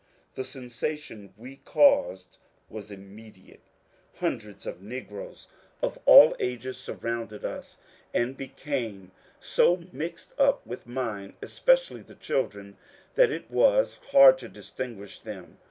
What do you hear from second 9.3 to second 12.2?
so mixed up with mine, especially the